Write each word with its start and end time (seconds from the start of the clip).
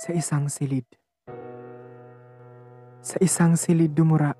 Sa 0.00 0.14
isang 0.14 0.46
silid. 0.46 0.86
Sa 3.02 3.18
isang 3.18 3.58
silid 3.58 3.90
dumura. 3.98 4.30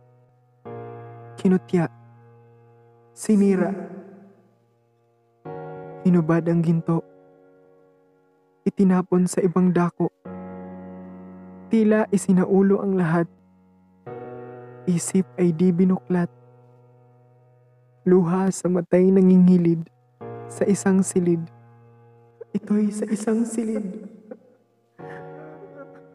Kinutya. 1.35 1.91
Sinira. 3.11 3.75
Hinubad 6.07 6.47
ang 6.47 6.63
ginto. 6.63 7.03
Itinapon 8.63 9.27
sa 9.27 9.43
ibang 9.43 9.75
dako. 9.75 10.15
Tila 11.75 12.07
isinaulo 12.15 12.87
ang 12.87 12.95
lahat. 12.95 13.27
Isip 14.87 15.27
ay 15.43 15.51
di 15.53 15.75
binuklat. 15.75 16.31
Luha 18.07 18.47
sa 18.55 18.71
matay 18.71 19.11
nangingilid 19.11 19.91
sa 20.47 20.63
isang 20.71 21.03
silid. 21.03 21.43
Ito'y 22.51 22.91
sa 22.91 23.07
isang 23.07 23.47
silid. 23.47 23.87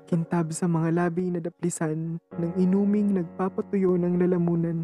Kintab 0.03 0.51
sa 0.51 0.67
mga 0.67 0.91
labi 0.91 1.31
na 1.31 1.39
daplisan 1.39 2.19
ng 2.19 2.51
inuming 2.59 3.15
nagpapatuyo 3.15 3.95
ng 3.95 4.19
lalamunan. 4.19 4.83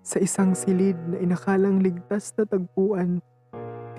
Sa 0.00 0.16
isang 0.16 0.56
silid 0.56 0.96
na 1.04 1.20
inakalang 1.20 1.84
ligtas 1.84 2.32
na 2.40 2.48
tagpuan, 2.48 3.20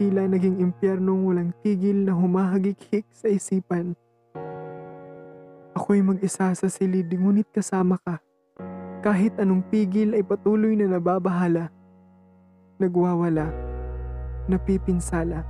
tila 0.02 0.26
naging 0.26 0.66
impyernong 0.66 1.30
walang 1.30 1.54
tigil 1.62 2.10
na 2.10 2.18
humahagik-hik 2.18 3.06
sa 3.14 3.30
isipan. 3.30 3.94
Ako'y 5.78 6.02
mag-isa 6.02 6.58
sa 6.58 6.68
silid 6.74 7.06
ngunit 7.14 7.46
kasama 7.54 8.02
ka. 8.02 8.18
Kahit 9.06 9.38
anong 9.38 9.62
pigil 9.70 10.18
ay 10.18 10.26
patuloy 10.26 10.74
na 10.74 10.90
nababahala, 10.90 11.70
nagwawala, 12.82 13.71
napipinsala. 14.50 15.46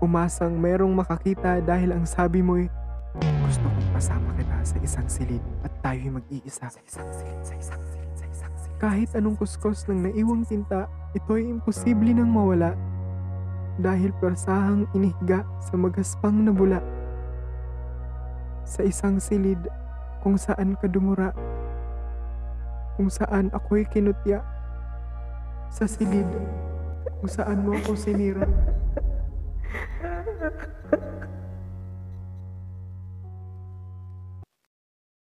Umasang 0.00 0.56
merong 0.56 0.96
makakita 0.96 1.60
dahil 1.60 1.92
ang 1.92 2.08
sabi 2.08 2.40
mo'y, 2.40 2.72
gusto 3.44 3.66
kong 3.66 3.90
pasama 3.92 4.30
kita 4.38 4.56
sa 4.64 4.76
isang 4.80 5.08
silid 5.10 5.42
at 5.66 5.72
tayo'y 5.84 6.08
mag-iisa. 6.08 6.70
Sa 6.72 6.80
isang 6.80 7.10
silid, 7.12 7.40
sa 7.44 7.54
isang 7.58 7.82
silid, 7.92 8.12
sa 8.16 8.26
isang 8.30 8.54
silid. 8.56 8.78
Kahit 8.80 9.10
anong 9.12 9.36
kuskos 9.36 9.84
ng 9.90 10.08
naiwang 10.08 10.46
tinta, 10.48 10.88
ito'y 11.12 11.44
imposible 11.50 12.14
nang 12.16 12.32
mawala 12.32 12.72
dahil 13.80 14.12
persahang 14.20 14.88
inihiga 14.96 15.44
sa 15.60 15.74
magaspang 15.76 16.36
na 16.44 16.52
bula. 16.52 16.80
Sa 18.64 18.86
isang 18.86 19.18
silid 19.18 19.58
kung 20.24 20.36
saan 20.36 20.76
ka 20.78 20.86
dumura, 20.88 21.32
kung 22.96 23.08
saan 23.08 23.48
ako'y 23.52 23.88
kinutya, 23.88 24.44
sa 25.72 25.88
silid 25.88 26.28
kung 27.20 27.28
saan 27.28 27.68
mo 27.68 27.76
ako 27.76 27.92
sinira. 28.00 28.48